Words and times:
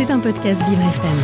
C'est 0.00 0.10
un 0.10 0.18
podcast 0.18 0.66
Vivre 0.66 0.80
FM. 0.80 1.18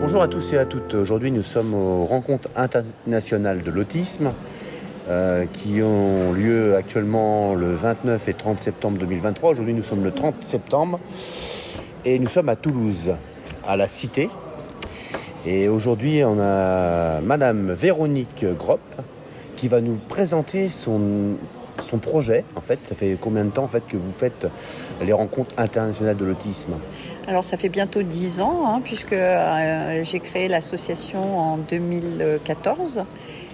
Bonjour 0.00 0.22
à 0.22 0.28
tous 0.28 0.54
et 0.54 0.56
à 0.56 0.64
toutes. 0.64 0.94
Aujourd'hui, 0.94 1.30
nous 1.30 1.42
sommes 1.42 1.74
aux 1.74 2.06
rencontres 2.06 2.48
internationales 2.56 3.62
de 3.62 3.70
l'autisme 3.70 4.32
euh, 5.10 5.44
qui 5.44 5.82
ont 5.82 6.32
lieu 6.32 6.74
actuellement 6.74 7.54
le 7.54 7.74
29 7.74 8.28
et 8.28 8.32
30 8.32 8.60
septembre 8.60 8.96
2023. 8.96 9.50
Aujourd'hui, 9.50 9.74
nous 9.74 9.82
sommes 9.82 10.04
le 10.04 10.12
30 10.12 10.42
septembre 10.42 10.98
et 12.06 12.18
nous 12.18 12.28
sommes 12.28 12.48
à 12.48 12.56
Toulouse, 12.56 13.10
à 13.68 13.76
la 13.76 13.88
Cité. 13.88 14.30
Et 15.44 15.68
aujourd'hui, 15.68 16.24
on 16.24 16.40
a 16.40 17.20
Madame 17.20 17.72
Véronique 17.72 18.46
Gropp 18.58 18.80
qui 19.56 19.68
va 19.68 19.82
nous 19.82 19.98
présenter 20.08 20.70
son, 20.70 21.36
son 21.80 21.98
projet. 21.98 22.44
En 22.56 22.60
fait, 22.60 22.78
ça 22.88 22.94
fait 22.94 23.16
combien 23.20 23.44
de 23.44 23.50
temps 23.50 23.64
en 23.64 23.68
fait 23.68 23.86
que 23.86 23.96
vous 23.96 24.12
faites 24.12 24.46
les 25.02 25.12
rencontres 25.12 25.54
internationales 25.56 26.16
de 26.16 26.24
l'autisme? 26.24 26.72
Alors 27.26 27.44
ça 27.44 27.56
fait 27.56 27.68
bientôt 27.68 28.02
10 28.02 28.40
ans, 28.40 28.66
hein, 28.66 28.80
puisque 28.82 29.12
euh, 29.12 30.02
j'ai 30.04 30.20
créé 30.20 30.48
l'association 30.48 31.38
en 31.38 31.56
2014 31.58 33.02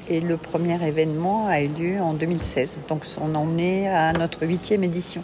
et 0.09 0.21
le 0.21 0.37
premier 0.37 0.83
événement 0.87 1.47
a 1.49 1.61
eu 1.61 1.69
lieu 1.69 2.01
en 2.01 2.15
2016. 2.15 2.79
Donc 2.89 3.05
on 3.21 3.35
en 3.35 3.59
est 3.59 3.89
à 3.89 4.13
notre 4.13 4.47
huitième 4.47 4.85
édition. 4.85 5.23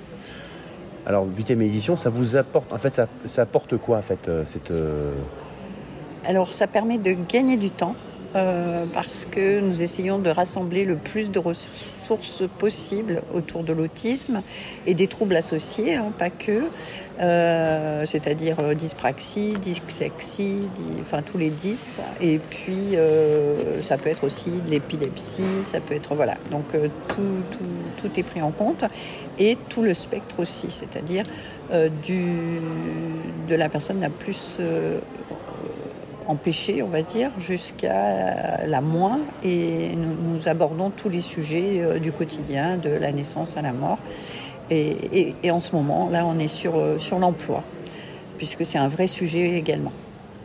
Alors, 1.04 1.26
huitième 1.36 1.62
édition, 1.62 1.96
ça 1.96 2.10
vous 2.10 2.36
apporte, 2.36 2.72
en 2.72 2.78
fait, 2.78 2.94
ça, 2.94 3.08
ça 3.26 3.42
apporte 3.42 3.76
quoi 3.76 3.98
en 3.98 4.02
fait 4.02 4.28
euh, 4.28 4.44
cette, 4.46 4.70
euh, 4.70 5.12
Alors 6.24 6.52
ça 6.52 6.68
permet 6.68 6.98
de 6.98 7.16
gagner 7.28 7.56
du 7.56 7.70
temps 7.70 7.96
euh, 8.34 8.84
parce 8.92 9.26
que 9.30 9.60
nous 9.60 9.82
essayons 9.82 10.18
de 10.18 10.30
rassembler 10.30 10.84
le 10.84 10.96
plus 10.96 11.30
de 11.30 11.38
ressources 11.38 12.42
possibles 12.58 13.22
autour 13.34 13.62
de 13.62 13.72
l'autisme 13.72 14.42
et 14.86 14.94
des 14.94 15.06
troubles 15.06 15.36
associés, 15.36 15.94
hein, 15.94 16.12
pas 16.18 16.30
que, 16.30 16.62
euh, 17.20 18.06
c'est-à-dire 18.06 18.58
euh, 18.60 18.74
dyspraxie, 18.74 19.54
dyslexie, 19.60 20.54
dy- 20.76 21.00
enfin 21.00 21.22
tous 21.22 21.38
les 21.38 21.50
10, 21.50 22.00
et 22.20 22.38
puis 22.38 22.96
euh, 22.96 23.82
ça 23.82 23.98
peut 23.98 24.08
être 24.08 24.24
aussi 24.24 24.50
de 24.50 24.70
l'épilepsie, 24.70 25.62
ça 25.62 25.80
peut 25.80 25.94
être 25.94 26.14
voilà, 26.14 26.36
donc 26.50 26.74
euh, 26.74 26.88
tout, 27.08 27.22
tout, 27.50 27.58
tout 28.08 28.20
est 28.20 28.22
pris 28.22 28.40
en 28.42 28.50
compte. 28.50 28.84
Et 29.38 29.56
tout 29.70 29.82
le 29.82 29.94
spectre 29.94 30.40
aussi, 30.40 30.66
c'est-à-dire 30.70 31.24
euh, 31.72 31.88
du 32.02 32.60
de 33.48 33.54
la 33.54 33.68
personne 33.70 33.98
la 34.00 34.10
plus 34.10 34.58
euh, 34.60 34.98
empêchée, 36.28 36.82
on 36.82 36.88
va 36.88 37.02
dire, 37.02 37.30
jusqu'à 37.38 38.66
la 38.66 38.80
moins. 38.80 39.20
Et 39.44 39.90
nous, 39.96 40.14
nous 40.36 40.48
abordons 40.48 40.90
tous 40.90 41.08
les 41.08 41.20
sujets 41.20 41.80
euh, 41.82 41.98
du 41.98 42.12
quotidien, 42.12 42.76
de 42.76 42.90
la 42.90 43.12
naissance 43.12 43.56
à 43.56 43.62
la 43.62 43.72
mort. 43.72 43.98
Et, 44.70 44.90
et- 45.12 45.34
et 45.42 45.50
en 45.50 45.60
ce 45.60 45.74
moment, 45.74 46.08
là, 46.10 46.24
on 46.26 46.38
est 46.38 46.48
sur, 46.48 46.76
euh, 46.76 46.98
sur 46.98 47.18
l'emploi, 47.18 47.62
puisque 48.38 48.64
c'est 48.64 48.78
un 48.78 48.88
vrai 48.88 49.06
sujet 49.06 49.52
également. 49.58 49.92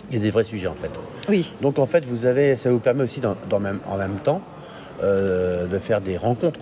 Il 0.09 0.15
y 0.15 0.19
a 0.19 0.21
des 0.23 0.31
vrais 0.31 0.43
sujets 0.43 0.67
en 0.67 0.73
fait. 0.73 0.89
Oui, 1.29 1.53
Donc 1.61 1.79
en 1.79 1.85
fait, 1.85 2.05
vous 2.05 2.25
avez, 2.25 2.55
ça 2.57 2.71
vous 2.71 2.79
permet 2.79 3.03
aussi 3.03 3.19
dans, 3.19 3.35
dans 3.49 3.59
même, 3.59 3.79
en 3.89 3.97
même 3.97 4.15
temps 4.23 4.41
euh, 5.03 5.67
de 5.67 5.79
faire 5.79 5.99
des 6.01 6.15
rencontres. 6.17 6.59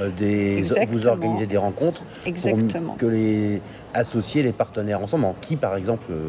Euh, 0.00 0.10
des, 0.10 0.58
Exactement. 0.58 0.92
vous 0.92 1.06
organisez 1.08 1.46
des 1.46 1.56
rencontres 1.56 2.02
exactement. 2.26 2.90
pour 2.90 2.96
que 2.98 3.06
les 3.06 3.60
associer 3.92 4.42
les 4.44 4.52
partenaires 4.52 5.02
ensemble. 5.02 5.24
En 5.24 5.34
qui 5.40 5.56
par 5.56 5.76
exemple 5.76 6.04
euh, 6.12 6.28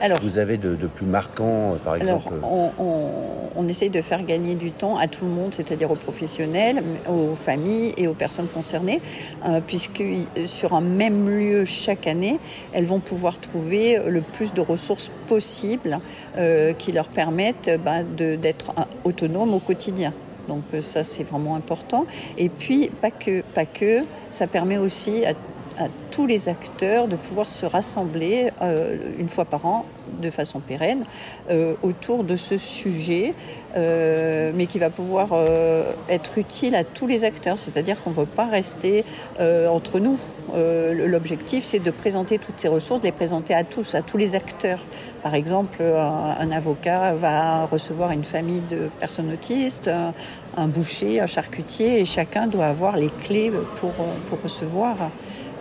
Alors, 0.00 0.18
vous 0.20 0.38
avez 0.38 0.56
de, 0.56 0.74
de 0.74 0.86
plus 0.88 1.06
marquant 1.06 1.74
euh, 1.74 1.76
par 1.76 1.94
Alors, 1.94 2.04
exemple 2.16 2.34
on, 2.42 2.70
on- 2.78 3.10
on 3.58 3.68
essaye 3.68 3.88
de 3.88 4.02
faire 4.02 4.22
gagner 4.24 4.54
du 4.54 4.70
temps 4.70 4.98
à 4.98 5.06
tout 5.06 5.24
le 5.24 5.30
monde, 5.30 5.54
c'est-à-dire 5.54 5.90
aux 5.90 5.94
professionnels, 5.96 6.82
aux 7.08 7.34
familles 7.34 7.94
et 7.96 8.06
aux 8.06 8.12
personnes 8.12 8.48
concernées, 8.48 9.00
euh, 9.48 9.60
puisque 9.66 10.02
sur 10.44 10.74
un 10.74 10.82
même 10.82 11.26
lieu 11.30 11.64
chaque 11.64 12.06
année, 12.06 12.38
elles 12.74 12.84
vont 12.84 13.00
pouvoir 13.00 13.38
trouver 13.38 13.98
le 14.06 14.20
plus 14.20 14.52
de 14.52 14.60
ressources 14.60 15.10
possibles 15.26 16.00
euh, 16.36 16.74
qui 16.74 16.92
leur 16.92 17.08
permettent 17.08 17.70
de- 18.18 18.36
d'être 18.36 18.74
autonomes 19.04 19.54
au 19.54 19.60
quotidien. 19.60 20.12
Donc 20.48 20.62
euh, 20.74 20.80
ça, 20.80 21.04
c'est 21.04 21.24
vraiment 21.24 21.56
important. 21.56 22.06
Et 22.38 22.48
puis, 22.48 22.88
pas 22.88 23.10
que, 23.10 23.42
pas 23.42 23.66
que 23.66 24.04
ça 24.30 24.46
permet 24.46 24.78
aussi 24.78 25.24
à 25.24 25.34
à 25.78 25.88
tous 26.10 26.26
les 26.26 26.48
acteurs 26.48 27.08
de 27.08 27.16
pouvoir 27.16 27.48
se 27.48 27.66
rassembler 27.66 28.50
euh, 28.62 28.96
une 29.18 29.28
fois 29.28 29.44
par 29.44 29.66
an 29.66 29.84
de 30.20 30.30
façon 30.30 30.60
pérenne 30.60 31.04
euh, 31.50 31.74
autour 31.82 32.24
de 32.24 32.36
ce 32.36 32.56
sujet, 32.56 33.34
euh, 33.76 34.52
mais 34.54 34.66
qui 34.66 34.78
va 34.78 34.90
pouvoir 34.90 35.30
euh, 35.32 35.92
être 36.08 36.38
utile 36.38 36.74
à 36.74 36.84
tous 36.84 37.06
les 37.06 37.24
acteurs. 37.24 37.58
C'est-à-dire 37.58 38.02
qu'on 38.02 38.10
ne 38.10 38.14
veut 38.14 38.26
pas 38.26 38.46
rester 38.46 39.04
euh, 39.40 39.68
entre 39.68 39.98
nous. 39.98 40.18
Euh, 40.54 41.06
L'objectif, 41.06 41.64
c'est 41.64 41.80
de 41.80 41.90
présenter 41.90 42.38
toutes 42.38 42.58
ces 42.58 42.68
ressources, 42.68 43.00
de 43.00 43.06
les 43.06 43.12
présenter 43.12 43.54
à 43.54 43.64
tous, 43.64 43.94
à 43.94 44.02
tous 44.02 44.16
les 44.16 44.34
acteurs. 44.34 44.84
Par 45.22 45.34
exemple, 45.34 45.82
un, 45.82 46.50
avocat 46.52 47.12
va 47.14 47.66
recevoir 47.66 48.12
une 48.12 48.24
famille 48.24 48.62
de 48.70 48.88
personnes 49.00 49.32
autistes, 49.32 49.88
un, 49.88 50.14
un 50.56 50.68
boucher, 50.68 51.20
un 51.20 51.26
charcutier, 51.26 52.00
et 52.00 52.04
chacun 52.04 52.46
doit 52.46 52.66
avoir 52.66 52.96
les 52.96 53.10
clés 53.24 53.50
pour, 53.74 53.90
pour 53.90 54.40
recevoir 54.42 55.10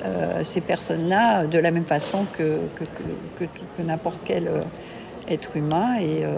euh, 0.05 0.43
ces 0.43 0.61
personnes-là 0.61 1.47
de 1.47 1.57
la 1.57 1.71
même 1.71 1.85
façon 1.85 2.25
que, 2.37 2.59
que, 2.75 3.81
n'importe 3.81 4.19
quel 4.23 4.47
euh, 4.47 4.61
être 5.27 5.57
humain 5.57 5.97
et, 5.99 6.23
euh, 6.23 6.29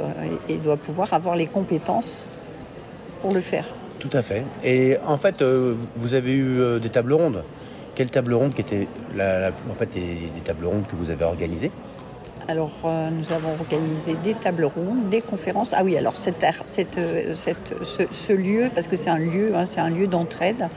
et, 0.47 0.55
doit 0.55 0.77
pouvoir 0.77 1.13
avoir 1.13 1.35
les 1.35 1.47
compétences 1.47 2.29
pour 3.21 3.33
le 3.33 3.41
faire. 3.41 3.65
Tout 3.99 4.09
à 4.13 4.21
fait. 4.21 4.43
Et 4.63 4.97
en 5.05 5.17
fait, 5.17 5.43
vous 5.95 6.13
avez 6.13 6.33
eu 6.33 6.79
des 6.79 6.89
tables 6.89 7.13
rondes. 7.13 7.43
Quelle 7.95 8.11
table 8.11 8.33
ronde 8.35 8.53
qui 8.53 8.61
était 8.61 8.87
des 9.15 10.41
tables 10.45 10.65
rondes 10.65 10.85
que 10.87 10.95
vous 10.95 11.09
avez 11.09 11.25
organisées? 11.25 11.71
Alors, 12.49 12.71
euh, 12.85 13.09
nous 13.09 13.33
avons 13.33 13.51
organisé 13.59 14.15
des 14.23 14.33
tables 14.33 14.63
rondes, 14.63 15.09
des 15.09 15.19
conférences. 15.21 15.73
Ah 15.75 15.81
oui, 15.83 15.97
alors 15.97 16.15
cette, 16.15 16.45
cette, 16.65 16.97
euh, 16.97 17.33
cette- 17.33 17.73
ce, 17.83 18.03
ce 18.09 18.31
lieu, 18.31 18.69
parce 18.73 18.87
que 18.87 18.95
c'est 18.95 19.09
un 19.09 19.17
lieu, 19.17 19.51
hein, 19.53 19.65
c'est 19.65 19.81
un 19.81 19.89
lieu 19.89 20.07
d'entraide, 20.07 20.69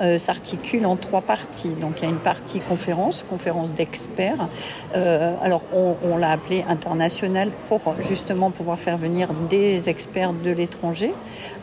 euh, 0.00 0.18
s'articule 0.18 0.84
en 0.84 0.96
trois 0.96 1.20
parties. 1.20 1.76
Donc, 1.80 2.00
il 2.00 2.02
y 2.02 2.06
a 2.06 2.10
une 2.10 2.16
partie 2.18 2.58
conférence, 2.58 3.24
conférence 3.30 3.72
d'experts. 3.72 4.48
Euh, 4.96 5.34
alors, 5.42 5.62
on, 5.72 5.94
on 6.10 6.16
l'a 6.16 6.30
appelé 6.30 6.64
international 6.68 7.50
pour 7.68 7.80
justement 8.00 8.50
pouvoir 8.50 8.80
faire 8.80 8.96
venir 8.98 9.28
des 9.48 9.88
experts 9.88 10.32
de 10.32 10.50
l'étranger, 10.50 11.12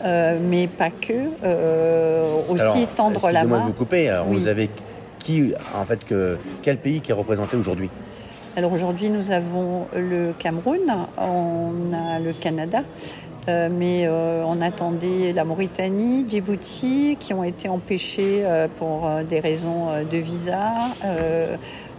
mais 0.02 0.68
pas 0.68 0.88
que, 0.88 1.12
aussi 2.50 2.62
Alors, 2.62 2.88
tendre 2.96 3.20
la 3.24 3.30
excusez-moi 3.32 3.58
de 3.58 3.62
main. 3.62 3.66
vous 3.68 3.72
couper. 3.74 4.08
Alors, 4.08 4.26
Oui. 4.28 4.38
vous 4.40 4.48
avez 4.48 4.70
qui 5.18 5.52
en 5.78 5.84
fait 5.84 6.02
que 6.04 6.38
quel 6.62 6.78
pays 6.78 7.02
qui 7.02 7.10
est 7.10 7.14
représenté 7.14 7.54
aujourd'hui? 7.54 7.90
Alors 8.60 8.74
aujourd'hui, 8.74 9.08
nous 9.08 9.30
avons 9.30 9.86
le 9.96 10.34
Cameroun, 10.38 10.82
on 11.16 11.94
a 11.94 12.20
le 12.20 12.34
Canada, 12.34 12.82
euh, 13.48 13.70
mais 13.72 14.06
euh, 14.06 14.44
on 14.46 14.60
attendait 14.60 15.32
la 15.32 15.44
Mauritanie, 15.44 16.26
Djibouti, 16.28 17.16
qui 17.18 17.32
ont 17.32 17.42
été 17.42 17.70
empêchés 17.70 18.42
euh, 18.44 18.68
pour 18.76 19.08
des 19.26 19.40
raisons 19.40 19.86
de 20.04 20.18
visa. 20.18 20.72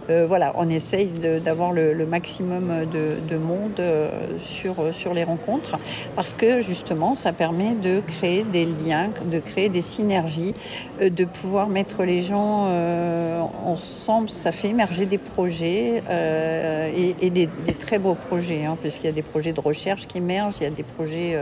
Euh, 0.08 0.22
euh, 0.22 0.26
voilà, 0.26 0.52
on 0.56 0.68
essaye 0.68 1.06
d'avoir 1.44 1.72
le, 1.72 2.06
maximum 2.06 2.86
de, 2.90 3.16
de 3.28 3.36
monde 3.36 3.78
euh, 3.78 4.10
sur, 4.38 4.92
sur 4.92 5.14
les 5.14 5.24
rencontres 5.24 5.76
parce 6.16 6.32
que 6.32 6.60
justement, 6.60 7.14
ça 7.14 7.32
permet 7.32 7.74
de 7.74 8.00
créer 8.00 8.44
des 8.44 8.64
liens, 8.64 9.10
de 9.24 9.38
créer 9.38 9.68
des 9.68 9.82
synergies, 9.82 10.54
euh, 11.00 11.10
de 11.10 11.24
pouvoir 11.24 11.68
mettre 11.68 12.04
les 12.04 12.20
gens 12.20 12.66
euh, 12.66 13.40
ensemble. 13.64 14.28
Ça 14.28 14.52
fait 14.52 14.68
émerger 14.68 15.06
des 15.06 15.18
projets 15.18 16.02
euh, 16.08 16.90
et, 17.20 17.30
des 17.30 17.48
très 17.78 17.98
beaux 17.98 18.14
projets, 18.14 18.64
hein, 18.64 18.76
puisqu'il 18.80 19.06
y 19.06 19.10
a 19.10 19.12
des 19.12 19.22
projets 19.22 19.52
de 19.52 19.60
recherche 19.60 20.06
qui 20.06 20.18
émergent, 20.18 20.56
il 20.60 20.64
y 20.64 20.66
a 20.66 20.70
des 20.70 20.82
projets. 20.82 21.38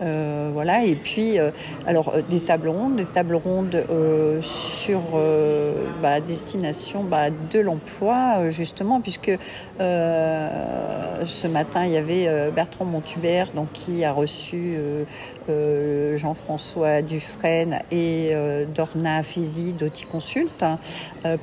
Euh, 0.00 0.50
voilà, 0.52 0.84
et 0.84 0.94
puis 0.94 1.38
euh, 1.38 1.50
alors 1.86 2.14
euh, 2.14 2.22
des 2.28 2.40
tables 2.40 2.68
rondes, 2.68 2.96
des 2.96 3.04
tables 3.04 3.34
rondes 3.34 3.74
euh, 3.90 4.40
sur 4.40 5.00
euh, 5.14 5.86
bah, 6.02 6.20
destination 6.20 7.02
bah, 7.02 7.30
de 7.30 7.58
l'emploi 7.58 8.36
euh, 8.38 8.50
justement, 8.50 9.00
puisque 9.00 9.36
ce 9.80 11.46
matin 11.46 11.84
il 11.84 11.92
y 11.92 11.96
avait 11.96 12.50
Bertrand 12.54 12.84
Montubert 12.84 13.52
donc 13.52 13.72
qui 13.72 14.04
a 14.04 14.12
reçu 14.12 14.76
Jean-François 15.48 17.02
Dufresne 17.02 17.80
et 17.90 18.32
Dorna 18.74 19.22
Fizi 19.22 19.72
d'Oticonsult 19.72 20.62
hein, 20.62 20.76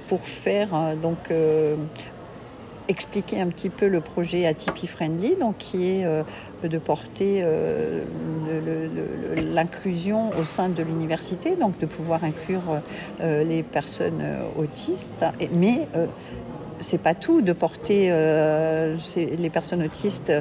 pour 0.08 0.22
faire 0.22 0.96
donc 1.02 1.30
expliquer 2.88 3.42
un 3.42 3.48
petit 3.48 3.70
peu 3.70 3.88
le 3.88 4.02
projet 4.02 4.46
Atipi 4.46 4.88
Friendly, 4.88 5.36
donc 5.36 5.58
qui 5.58 5.90
est 5.90 6.06
euh, 6.06 6.24
de 6.64 6.78
porter 6.78 7.42
euh, 7.44 8.04
l'inclusion 9.54 10.30
au 10.40 10.44
sein 10.44 10.70
de 10.70 10.84
l'université, 10.84 11.56
donc 11.56 11.78
de 11.80 11.86
pouvoir 11.86 12.24
inclure 12.24 12.82
euh, 13.22 13.44
les 13.44 13.64
personnes 13.64 14.24
autistes, 14.58 15.26
mais 15.54 15.88
c'est 16.86 16.98
pas 16.98 17.16
tout 17.16 17.42
de 17.42 17.52
porter 17.52 18.12
les 19.16 19.50
personnes 19.50 19.84
autistes 19.84 20.32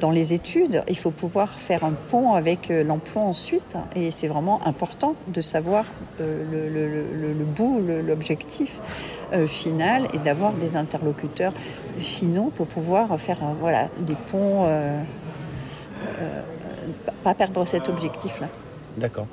dans 0.00 0.10
les 0.10 0.32
études. 0.32 0.82
Il 0.88 0.96
faut 0.96 1.10
pouvoir 1.10 1.50
faire 1.50 1.84
un 1.84 1.92
pont 1.92 2.34
avec 2.34 2.68
l'emploi 2.68 3.22
ensuite. 3.22 3.76
Et 3.94 4.10
c'est 4.10 4.28
vraiment 4.28 4.60
important 4.66 5.14
de 5.28 5.40
savoir 5.40 5.84
le, 6.18 7.44
bout, 7.44 7.80
l'objectif. 8.06 8.80
final 9.46 10.06
et 10.14 10.18
d'avoir 10.18 10.52
des 10.52 10.76
interlocuteurs 10.76 11.52
finaux 11.98 12.52
pour 12.54 12.68
pouvoir 12.68 13.18
faire 13.18 13.40
voilà, 13.60 13.88
des 13.98 14.14
ponts 14.30 14.66
pas 17.26 17.34
perdre 17.34 17.64
cet 17.64 17.88
objectif-là. 17.88 18.48
D'accord. 18.96 19.26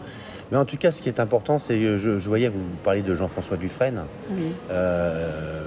Mais 0.51 0.57
en 0.57 0.65
tout 0.65 0.77
cas, 0.77 0.91
ce 0.91 1.01
qui 1.01 1.09
est 1.09 1.19
important, 1.19 1.59
c'est, 1.59 1.97
je, 1.97 2.19
je 2.19 2.27
voyais, 2.27 2.49
vous 2.49 2.59
parler 2.83 3.01
de 3.01 3.15
Jean-François 3.15 3.57
Dufresne. 3.57 4.03
Oui. 4.29 4.53
Euh, 4.69 5.65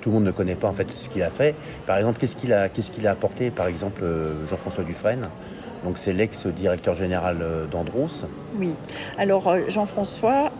tout 0.00 0.10
le 0.10 0.14
monde 0.14 0.24
ne 0.24 0.30
connaît 0.30 0.54
pas 0.54 0.68
en 0.68 0.72
fait 0.72 0.90
ce 0.90 1.08
qu'il 1.08 1.22
a 1.22 1.30
fait. 1.30 1.54
Par 1.86 1.98
exemple, 1.98 2.18
qu'est-ce 2.18 2.36
qu'il 2.36 2.52
a, 2.52 2.68
qu'est-ce 2.68 2.90
qu'il 2.90 3.06
a 3.06 3.10
apporté, 3.10 3.50
par 3.50 3.66
exemple, 3.66 4.02
euh, 4.02 4.46
Jean-François 4.46 4.84
Dufresne? 4.84 5.28
Donc 5.84 5.98
c'est 5.98 6.12
l'ex-directeur 6.12 6.94
général 6.94 7.38
euh, 7.40 7.66
d'Andros. 7.66 8.24
Oui. 8.58 8.74
Alors 9.18 9.54
Jean-François, 9.68 10.50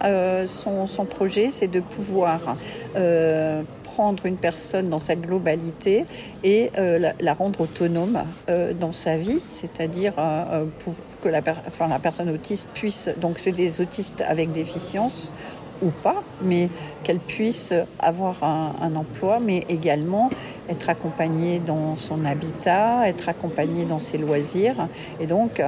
son, 0.46 0.86
son, 0.86 1.04
projet, 1.04 1.50
c'est 1.50 1.68
de 1.68 1.80
pouvoir 1.80 2.56
prendre 3.90 4.24
une 4.26 4.36
personne 4.36 4.88
dans 4.88 4.98
sa 4.98 5.16
globalité 5.16 6.04
et 6.44 6.70
euh, 6.78 7.12
la, 7.20 7.32
rendre 7.32 7.60
autonome 7.60 8.24
euh, 8.48 8.72
dans 8.72 8.92
sa 8.92 9.16
vie, 9.16 9.40
c'est-à-dire 9.50 10.14
euh, 10.18 10.64
pour 10.84 10.94
que 11.20 11.28
la 11.28 11.42
personne 11.42 12.30
autiste 12.30 12.66
puisse, 12.72 13.10
donc 13.18 13.38
c'est 13.38 13.52
des 13.52 13.80
autistes 13.80 14.22
avec 14.26 14.52
déficience 14.52 15.32
ou 15.82 15.90
pas, 15.90 16.22
mais 16.42 16.68
qu'elle 17.02 17.18
puisse 17.18 17.72
avoir 17.98 18.42
un, 18.44 18.94
emploi, 18.94 19.38
mais 19.40 19.64
également 19.68 20.30
être 20.68 20.90
accompagnée 20.90 21.58
dans 21.58 21.96
son 21.96 22.24
habitat, 22.24 23.08
être 23.08 23.28
accompagnée 23.28 23.84
dans 23.84 23.98
ses 23.98 24.18
loisirs. 24.18 24.88
Et 25.20 25.26
donc, 25.26 25.62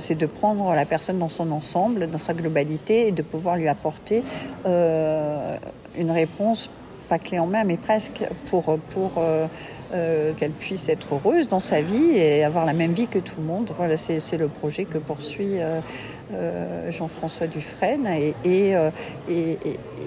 c'est 0.00 0.14
de 0.14 0.26
prendre 0.26 0.74
la 0.74 0.84
personne 0.84 1.18
dans 1.18 1.28
son 1.28 1.50
ensemble, 1.50 2.08
dans 2.08 2.18
sa 2.18 2.34
globalité, 2.34 3.08
et 3.08 3.12
de 3.12 3.22
pouvoir 3.22 3.56
lui 3.56 3.68
apporter 3.68 4.22
une 4.64 6.10
réponse 6.10 6.70
pas 7.06 7.18
clé 7.18 7.38
en 7.38 7.46
main, 7.46 7.64
mais 7.64 7.76
presque 7.76 8.24
pour, 8.46 8.78
pour 8.90 9.12
euh, 9.18 9.46
euh, 9.92 10.32
qu'elle 10.34 10.50
puisse 10.50 10.88
être 10.88 11.14
heureuse 11.14 11.48
dans 11.48 11.60
sa 11.60 11.80
vie 11.80 12.16
et 12.16 12.44
avoir 12.44 12.64
la 12.64 12.72
même 12.72 12.92
vie 12.92 13.06
que 13.06 13.18
tout 13.18 13.36
le 13.38 13.44
monde. 13.44 13.70
Voilà, 13.76 13.96
c'est 13.96 14.36
le 14.36 14.48
projet 14.48 14.84
que 14.84 14.98
poursuit 14.98 15.58
euh, 15.60 16.90
Jean-François 16.90 17.46
Dufresne 17.46 18.06
et, 18.44 18.74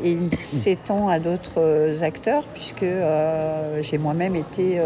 il 0.04 0.36
s'étend 0.36 1.10
à 1.10 1.20
d'autres 1.20 2.04
acteurs 2.04 2.44
puisque 2.54 2.86
j'ai 3.82 3.98
moi-même 3.98 4.36
été 4.36 4.80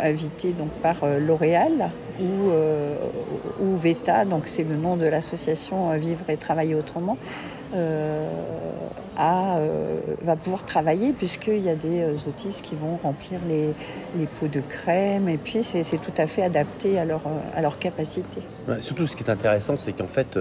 invitée 0.00 0.52
donc, 0.52 0.70
par 0.82 0.96
L'Oréal 1.20 1.90
ou, 2.20 2.50
ou 3.60 3.76
VETA, 3.76 4.24
donc 4.24 4.44
c'est 4.46 4.64
le 4.64 4.76
nom 4.76 4.96
de 4.96 5.06
l'association 5.06 5.90
Vivre 5.98 6.28
et 6.28 6.36
Travailler 6.36 6.74
Autrement. 6.74 7.16
Euh, 9.18 10.00
va 10.22 10.34
pouvoir 10.34 10.64
travailler 10.64 11.12
puisqu'il 11.12 11.60
y 11.60 11.68
a 11.68 11.76
des 11.76 12.00
euh, 12.00 12.16
autistes 12.26 12.62
qui 12.62 12.74
vont 12.74 12.98
remplir 13.00 13.38
les, 13.48 14.26
pots 14.40 14.48
de 14.48 14.60
crème 14.60 15.28
et 15.28 15.38
puis 15.38 15.62
c'est 15.62 15.84
tout 15.98 16.12
à 16.16 16.26
fait 16.26 16.42
adapté 16.42 16.98
à 16.98 17.04
leur, 17.04 17.22
euh, 17.26 17.64
à 17.64 17.70
capacité. 17.70 18.40
surtout 18.80 19.06
ce 19.06 19.14
qui 19.14 19.22
est 19.22 19.30
intéressant 19.30 19.76
c'est 19.76 19.92
qu'en 19.92 20.08
fait, 20.08 20.36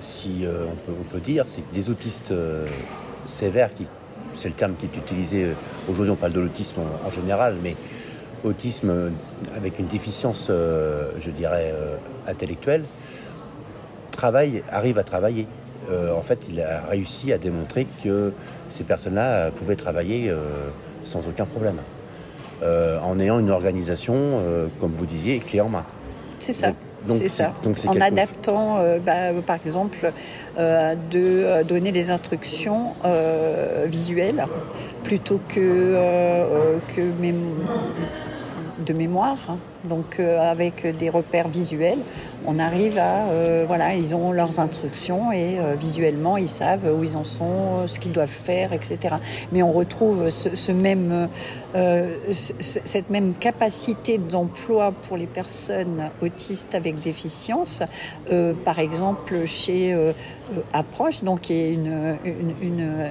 si 0.00 0.44
on, 0.44 1.04
peut, 1.12 1.18
dire, 1.20 1.44
c'est 1.48 1.62
que 1.62 1.74
des 1.74 1.90
autistes 1.90 2.32
sévères, 3.26 3.70
c'est 4.36 4.48
le 4.48 4.54
terme 4.54 4.74
qui 4.76 4.86
est 4.86 4.96
utilisé, 4.96 5.48
aujourd'hui 5.88 6.12
on 6.12 6.16
parle 6.16 6.32
de 6.32 6.40
l'autisme 6.40 6.80
en, 7.04 7.10
général, 7.10 7.56
mais 7.62 7.74
autisme 8.44 9.12
avec 9.56 9.78
une 9.78 9.86
déficience, 9.86 10.48
je 10.48 11.30
dirais, 11.30 11.74
intellectuelle, 12.26 12.84
travaille, 14.10 14.62
arrive 14.70 14.98
à 14.98 15.02
travailler. 15.02 15.46
Euh, 15.90 16.14
en 16.14 16.22
fait, 16.22 16.40
il 16.48 16.60
a 16.60 16.82
réussi 16.88 17.32
à 17.32 17.38
démontrer 17.38 17.86
que 18.04 18.32
ces 18.68 18.84
personnes-là 18.84 19.50
pouvaient 19.50 19.76
travailler 19.76 20.28
euh, 20.28 20.68
sans 21.02 21.26
aucun 21.26 21.46
problème, 21.46 21.78
euh, 22.62 22.98
en 23.00 23.18
ayant 23.18 23.38
une 23.38 23.50
organisation, 23.50 24.42
comme 24.78 24.92
vous 24.92 25.06
disiez, 25.06 25.38
clé 25.38 25.60
en 25.60 25.70
main. 25.70 25.84
C'est 26.38 26.52
ça. 26.52 26.72
c'est 27.10 27.28
ça. 27.28 27.54
en 27.86 28.00
adaptant, 28.00 28.78
bah, 29.04 29.32
par 29.46 29.56
exemple, 29.56 30.12
de 30.58 31.62
donner 31.64 31.92
des 31.92 32.10
instructions 32.10 32.94
visuelles 33.86 34.44
plutôt 35.02 35.40
que, 35.48 36.78
que 36.94 37.00
de 38.84 38.92
mémoire, 38.92 39.38
hein. 39.48 39.58
donc 39.84 40.20
avec 40.20 40.96
des 40.96 41.10
repères 41.10 41.48
visuels 41.48 41.98
on 42.46 42.58
arrive 42.58 42.98
à 42.98 43.24
euh, 43.26 43.64
voilà 43.66 43.94
ils 43.94 44.14
ont 44.14 44.32
leurs 44.32 44.58
instructions 44.60 45.32
et 45.32 45.58
euh, 45.58 45.74
visuellement 45.78 46.36
ils 46.36 46.48
savent 46.48 46.92
où 46.96 47.02
ils 47.02 47.16
en 47.16 47.24
sont 47.24 47.86
ce 47.86 47.98
qu'ils 47.98 48.12
doivent 48.12 48.28
faire 48.28 48.72
etc 48.72 49.16
mais 49.52 49.62
on 49.62 49.72
retrouve 49.72 50.30
ce, 50.30 50.72
même 50.72 51.28
euh, 51.74 52.16
cette 52.32 53.10
même 53.10 53.34
capacité 53.34 54.18
d'emploi 54.18 54.92
pour 55.02 55.16
les 55.16 55.26
personnes 55.26 56.10
autistes 56.22 56.74
avec 56.74 57.00
déficience 57.00 57.82
par 58.64 58.78
exemple 58.78 59.46
chez 59.46 59.96
Approche 60.72 61.22
donc 61.22 61.42
qui 61.42 61.54
est 61.54 61.74
une 61.74 63.10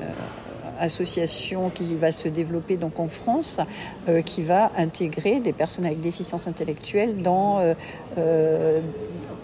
association 0.79 1.69
qui 1.69 1.95
va 1.95 2.11
se 2.11 2.27
développer 2.27 2.77
donc 2.77 2.99
en 2.99 3.07
France, 3.07 3.59
euh, 4.07 4.21
qui 4.21 4.41
va 4.41 4.71
intégrer 4.77 5.39
des 5.39 5.53
personnes 5.53 5.85
avec 5.85 5.99
déficience 5.99 6.47
intellectuelle 6.47 7.21
dans 7.21 7.59
euh, 7.59 7.73
euh, 8.17 8.81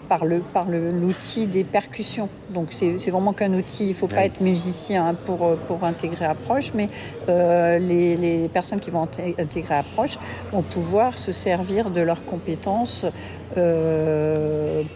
par 0.08 0.24
le 0.24 0.40
par 0.40 0.66
l'outil 0.68 1.46
des 1.46 1.64
percussions. 1.64 2.28
Donc 2.50 2.68
c'est 2.70 3.10
vraiment 3.10 3.32
qu'un 3.32 3.52
outil. 3.54 3.84
Il 3.84 3.88
ne 3.90 3.94
faut 3.94 4.08
pas 4.08 4.24
être 4.24 4.40
musicien 4.40 5.14
pour 5.14 5.56
pour 5.68 5.84
intégrer 5.84 6.24
Approche, 6.26 6.72
mais 6.74 6.88
les, 7.28 8.16
les, 8.16 8.48
personnes 8.48 8.80
qui 8.80 8.90
vont 8.90 9.02
intégrer 9.38 9.74
Approche 9.74 10.18
vont 10.52 10.62
pouvoir 10.62 11.18
se 11.18 11.32
servir 11.32 11.90
de 11.90 12.00
leurs 12.00 12.24
compétences 12.24 13.06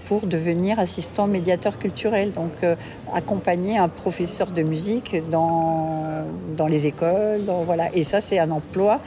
pour 0.06 0.26
devenir 0.26 0.78
assistant 0.78 1.26
médiateur 1.26 1.78
culturel. 1.78 2.32
Donc 2.32 2.52
accompagner 3.12 3.78
un 3.78 3.88
professeur 3.88 4.50
de 4.50 4.62
musique 4.62 5.16
dans 5.30 6.24
dans 6.56 6.66
les 6.66 6.86
écoles. 6.86 7.42
voilà. 7.64 7.88
Et 7.94 8.04
ça, 8.04 8.20
c'est 8.20 8.38
un 8.38 8.50
emploi 8.50 9.00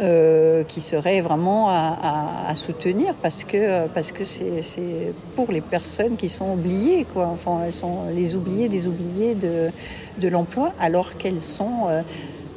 euh, 0.00 0.62
qui 0.64 0.80
serait 0.80 1.20
vraiment 1.20 1.68
à, 1.68 2.54
soutenir 2.54 3.14
parce 3.22 3.44
que 3.44 3.86
parce 3.88 4.10
que 4.12 4.24
c'est 4.24 5.12
pour 5.34 5.49
les 5.50 5.60
personnes 5.60 6.16
qui 6.16 6.28
sont 6.28 6.52
oubliées, 6.52 7.04
quoi. 7.04 7.26
Enfin, 7.26 7.62
elles 7.66 7.74
sont 7.74 8.08
les 8.12 8.36
oubliées 8.36 8.68
des 8.68 8.86
oubliés 8.86 9.34
de, 9.34 9.70
de 10.18 10.28
l'emploi, 10.28 10.72
alors 10.80 11.16
qu'elles 11.16 11.40
sont 11.40 11.88
euh, 11.88 12.02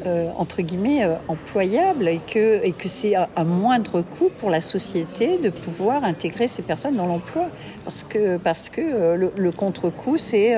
euh, 0.05 0.29
entre 0.35 0.61
guillemets 0.61 1.07
employables 1.27 2.07
et 2.07 2.19
que, 2.19 2.63
et 2.65 2.71
que 2.71 2.89
c'est 2.89 3.15
un, 3.15 3.43
moindre 3.45 4.01
coût 4.01 4.29
pour 4.37 4.49
la 4.49 4.59
société 4.59 5.37
de 5.37 5.49
pouvoir 5.49 6.03
intégrer 6.03 6.47
ces 6.47 6.61
personnes 6.61 6.97
dans 6.97 7.07
l'emploi 7.07 7.47
parce 7.85 8.03
que, 8.03 8.37
parce 8.37 8.69
que 8.69 9.15
le, 9.15 9.51
contre-coup 9.51 10.17
c'est 10.17 10.55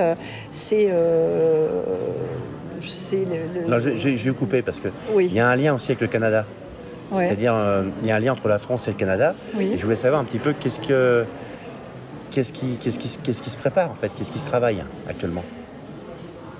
c'est 0.50 0.90
je, 2.80 3.96
je, 3.96 4.10
vais 4.10 4.32
couper 4.32 4.64
parce 4.64 4.80
que 4.80 4.88
il 5.20 5.32
y 5.32 5.40
a 5.40 5.48
un 5.48 5.56
lien 5.56 5.76
aussi 5.76 5.92
avec 5.92 6.02
le 6.02 6.08
Canada. 6.08 6.46
C'est-à-dire, 7.14 7.54
euh, 7.56 7.84
il 8.02 8.08
y 8.08 8.12
a 8.12 8.16
un 8.16 8.20
lien 8.20 8.34
entre 8.34 8.48
la 8.48 8.60
France 8.60 8.88
et 8.88 8.92
le 8.92 8.98
Canada. 8.98 9.36
Et 9.60 9.78
je 9.78 9.84
voulais 9.84 9.96
savoir 9.96 10.22
un 10.22 10.26
petit 10.26 10.40
peu 10.40 10.54
qu'est-ce 10.54 10.80
que 10.80 11.26
qu'est-ce 12.36 12.52
qui, 12.52 12.78
qu'est-ce 12.82 13.00
qui, 13.00 13.08
qu'est-ce 13.24 13.42
qui 13.42 13.50
se 13.50 13.56
prépare 13.56 13.90
en 13.90 13.96
fait, 13.96 14.12
qu'est-ce 14.16 14.32
qui 14.32 14.40
se 14.40 14.48
travaille 14.48 14.84
actuellement? 15.10 15.44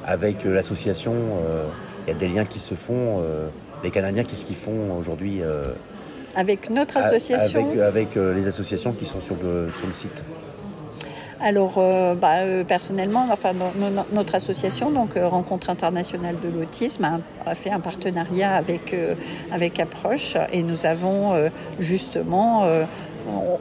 Avec 0.06 0.46
euh, 0.46 0.54
l'association. 0.54 1.14
Euh, 1.14 1.68
il 2.08 2.14
y 2.14 2.16
a 2.16 2.20
des 2.20 2.28
liens 2.28 2.46
qui 2.46 2.60
se 2.60 2.76
font. 2.76 3.24
les 3.84 3.90
Canadiens, 3.90 4.24
qu'est-ce 4.24 4.46
qu'ils 4.46 4.56
font 4.56 4.96
aujourd'hui 4.96 5.42
Avec 6.36 6.70
notre 6.70 6.98
association? 6.98 7.82
Avec, 7.82 8.14
les 8.14 8.48
associations 8.48 8.94
qui 8.94 9.08
sont 9.08 9.20
sur 9.20 9.36
le, 9.42 9.72
sur 9.76 9.88
le 9.88 9.94
site. 9.94 10.22
Alors, 11.42 11.76
euh, 11.78 12.16
bah, 12.16 12.38
euh, 12.40 12.64
personnellement, 12.64 13.28
enfin, 13.32 13.52
notre 14.12 14.36
association, 14.36 14.92
donc 14.92 15.18
euh, 15.18 15.28
Rencontre 15.28 15.70
internationale 15.70 16.38
de 16.42 16.50
l'autisme, 16.50 17.20
a, 17.46 17.56
fait 17.56 17.72
un 17.72 17.80
partenariat 17.80 18.56
avec, 18.56 18.96
avec 19.52 19.80
Approche 19.80 20.36
et 20.52 20.64
nous 20.64 20.86
avons 20.86 21.34
justement 21.80 22.66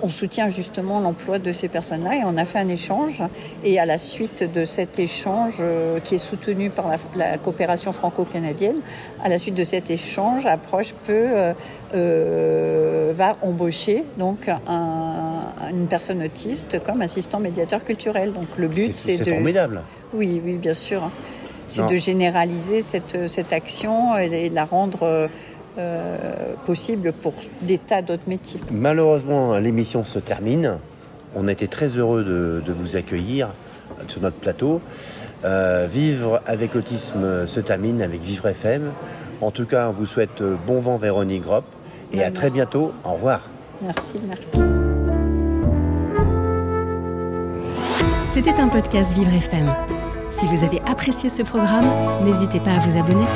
on, 0.02 0.08
soutient 0.08 0.48
justement 0.48 1.00
l'emploi 1.00 1.38
de 1.38 1.52
ces 1.52 1.68
personnes-là 1.68 2.16
et 2.16 2.22
on 2.24 2.36
a 2.36 2.44
fait 2.44 2.58
un 2.58 2.68
échange. 2.68 3.22
Et 3.64 3.78
à 3.78 3.86
la 3.86 3.98
suite 3.98 4.50
de 4.52 4.64
cet 4.64 4.98
échange 4.98 5.62
qui 6.04 6.16
est 6.16 6.18
soutenu 6.18 6.70
par 6.70 6.86
la, 7.14 7.38
coopération 7.38 7.92
franco-canadienne, 7.92 8.76
à 9.22 9.28
la 9.28 9.38
suite 9.38 9.54
de 9.54 9.64
cet 9.64 9.90
échange, 9.90 10.46
Approche 10.46 10.94
peut 11.04 11.54
va 11.92 13.36
embaucher 13.42 14.04
donc 14.18 14.48
une 15.70 15.86
personne 15.88 16.22
autiste 16.22 16.82
comme 16.82 17.02
assistant 17.02 17.40
médiateur 17.40 17.84
culturel. 17.84 18.32
Donc 18.32 18.48
le 18.58 18.68
but, 18.68 18.96
c'est 18.96 19.18
de. 19.18 19.30
formidable. 19.30 19.82
Oui, 20.12 20.40
oui, 20.44 20.56
bien 20.56 20.74
sûr. 20.74 21.10
c'est 21.66 21.86
de 21.86 21.96
généraliser 21.96 22.82
cette, 22.82 23.28
cette 23.28 23.52
action 23.52 24.16
et, 24.18 24.46
et 24.46 24.50
de 24.50 24.54
la 24.54 24.64
rendre 24.64 25.28
euh, 25.78 26.54
possible 26.64 27.12
pour 27.12 27.34
des 27.62 27.78
tas 27.78 28.02
d'autres 28.02 28.28
métiers. 28.28 28.60
Malheureusement, 28.70 29.56
l'émission 29.58 30.04
se 30.04 30.18
termine. 30.18 30.78
On 31.34 31.48
a 31.48 31.52
été 31.52 31.68
très 31.68 31.88
heureux 31.88 32.24
de, 32.24 32.62
de 32.64 32.72
vous 32.72 32.96
accueillir 32.96 33.48
sur 34.08 34.20
notre 34.22 34.36
plateau. 34.36 34.80
Euh, 35.44 35.86
Vivre 35.90 36.40
avec 36.46 36.74
l'autisme 36.74 37.46
se 37.46 37.60
termine 37.60 38.02
avec 38.02 38.22
Vivre 38.22 38.46
FM. 38.46 38.92
En 39.40 39.50
tout 39.50 39.66
cas, 39.66 39.88
on 39.88 39.92
vous 39.92 40.06
souhaite 40.06 40.40
euh, 40.40 40.54
bon 40.66 40.80
vent 40.80 40.96
Véronique 40.96 41.42
Gropp 41.42 41.64
et 42.12 42.22
à 42.22 42.30
très 42.30 42.50
bientôt. 42.50 42.92
Au 43.04 43.12
revoir. 43.12 43.40
Merci, 43.82 44.20
merci. 44.26 44.46
C'était 48.28 48.58
un 48.60 48.68
podcast 48.68 49.12
Vivre 49.14 49.32
FM. 49.32 49.70
Si 50.30 50.46
vous 50.46 50.64
avez 50.64 50.80
apprécié 50.88 51.28
ce 51.28 51.42
programme, 51.42 51.86
n'hésitez 52.24 52.58
pas 52.60 52.72
à 52.72 52.78
vous 52.78 52.98
abonner. 52.98 53.26